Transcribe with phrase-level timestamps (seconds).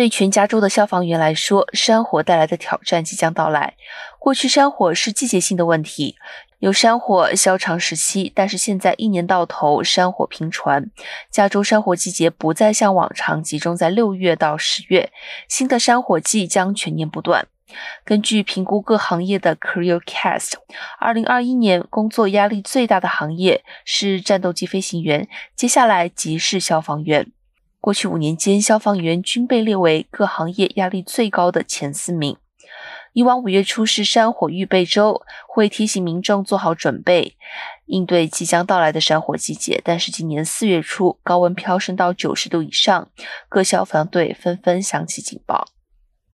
[0.00, 3.74] 对全加州的消防员来说，山火带来的挑战即将到来。
[4.18, 6.16] 过去山火是季节性的问题，
[6.58, 10.90] 有山火消长时期，但是现在一年到头山火频传。
[11.30, 15.12] 加州山火季节不再像往常集中在六月到十月，
[15.46, 17.46] 新的山火季将全年不断。
[18.02, 20.52] 根据评估各行业的 CareerCast，
[20.98, 27.30] 二零二一年工作压力最大的行业是战斗机飞行员，接下来即是消防员。
[27.80, 32.36] 过去五年间，消防员均被列为各行业压力最高的前四名。
[33.12, 37.36] 以往五月初是山火预备周，会提醒民众做好准备，
[37.86, 39.80] 应对即将到来的山火季节。
[39.82, 43.08] 但是今年四月初，高温飙升到九十度以上，
[43.48, 45.66] 各消防队纷纷响起警报。